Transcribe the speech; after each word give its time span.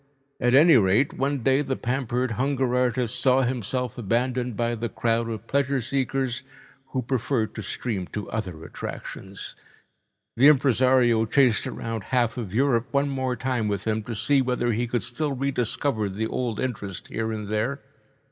At 0.39 0.55
any 0.55 0.77
rate, 0.77 1.13
one 1.13 1.43
day 1.43 1.61
the 1.61 1.75
pampered 1.75 2.31
hunger 2.31 2.75
artist 2.75 3.19
saw 3.21 3.43
himself 3.43 3.99
abandoned 3.99 4.57
by 4.57 4.73
the 4.73 4.89
crowd 4.89 5.29
of 5.29 5.45
pleasure 5.45 5.79
seekers, 5.79 6.41
who 6.87 7.03
preferred 7.03 7.53
to 7.53 7.61
stream 7.61 8.07
to 8.07 8.27
other 8.31 8.63
attractions. 8.65 9.55
The 10.37 10.47
impresario 10.47 11.27
chased 11.27 11.67
around 11.67 12.05
half 12.05 12.35
of 12.35 12.51
Europe 12.51 12.87
one 12.89 13.09
more 13.09 13.35
time 13.35 13.67
with 13.67 13.85
him, 13.85 14.01
to 14.05 14.15
see 14.15 14.41
whether 14.41 14.71
he 14.73 14.87
could 14.87 15.03
still 15.03 15.33
re 15.33 15.51
discover 15.51 16.09
the 16.09 16.25
old 16.25 16.59
interest 16.59 17.09
here 17.09 17.31
and 17.31 17.47
there. 17.47 17.79